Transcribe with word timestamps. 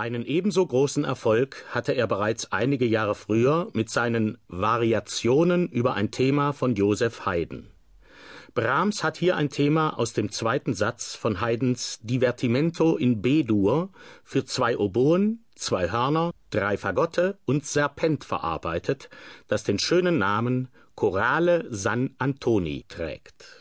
Einen 0.00 0.24
ebenso 0.24 0.66
großen 0.66 1.04
Erfolg 1.04 1.62
hatte 1.68 1.92
er 1.92 2.06
bereits 2.06 2.52
einige 2.52 2.86
Jahre 2.86 3.14
früher 3.14 3.68
mit 3.74 3.90
seinen 3.90 4.38
Variationen 4.48 5.68
über 5.68 5.92
ein 5.92 6.10
Thema 6.10 6.54
von 6.54 6.74
Joseph 6.74 7.26
Haydn. 7.26 7.66
Brahms 8.54 9.04
hat 9.04 9.18
hier 9.18 9.36
ein 9.36 9.50
Thema 9.50 9.98
aus 9.98 10.14
dem 10.14 10.32
zweiten 10.32 10.72
Satz 10.72 11.14
von 11.16 11.42
Haydns 11.42 11.98
Divertimento 12.00 12.96
in 12.96 13.20
B-Dur 13.20 13.90
für 14.24 14.46
zwei 14.46 14.78
Oboen, 14.78 15.44
zwei 15.54 15.90
Hörner, 15.90 16.30
drei 16.48 16.78
Fagotte 16.78 17.36
und 17.44 17.66
Serpent 17.66 18.24
verarbeitet, 18.24 19.10
das 19.48 19.64
den 19.64 19.78
schönen 19.78 20.16
Namen 20.16 20.68
Chorale 20.94 21.66
San 21.68 22.14
Antoni 22.16 22.86
trägt 22.88 23.60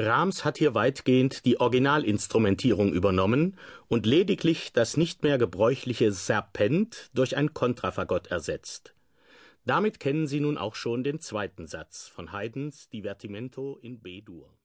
Brahms 0.00 0.44
hat 0.44 0.58
hier 0.58 0.74
weitgehend 0.74 1.44
die 1.44 1.58
Originalinstrumentierung 1.58 2.92
übernommen 2.92 3.56
und 3.88 4.06
lediglich 4.06 4.72
das 4.72 4.96
nicht 4.96 5.24
mehr 5.24 5.38
gebräuchliche 5.38 6.12
Serpent 6.12 7.10
durch 7.14 7.36
ein 7.36 7.52
Kontrafagott 7.52 8.28
ersetzt. 8.28 8.94
Damit 9.64 9.98
kennen 9.98 10.28
Sie 10.28 10.38
nun 10.38 10.56
auch 10.56 10.76
schon 10.76 11.02
den 11.02 11.18
zweiten 11.18 11.66
Satz 11.66 12.06
von 12.06 12.30
Haydns 12.30 12.88
Divertimento 12.90 13.76
in 13.82 13.98
B-Dur 13.98 14.57